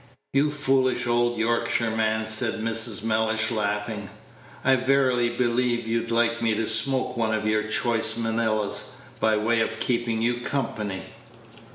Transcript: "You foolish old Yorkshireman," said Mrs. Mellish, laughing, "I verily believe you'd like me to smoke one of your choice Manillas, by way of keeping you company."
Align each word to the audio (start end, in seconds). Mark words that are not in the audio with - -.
"You 0.33 0.49
foolish 0.49 1.05
old 1.05 1.37
Yorkshireman," 1.37 2.25
said 2.25 2.55
Mrs. 2.55 3.03
Mellish, 3.03 3.51
laughing, 3.51 4.09
"I 4.63 4.75
verily 4.75 5.29
believe 5.29 5.85
you'd 5.87 6.09
like 6.09 6.41
me 6.41 6.55
to 6.55 6.65
smoke 6.65 7.15
one 7.15 7.35
of 7.35 7.45
your 7.45 7.67
choice 7.67 8.17
Manillas, 8.17 8.95
by 9.19 9.37
way 9.37 9.59
of 9.59 9.79
keeping 9.79 10.19
you 10.19 10.37
company." 10.41 11.03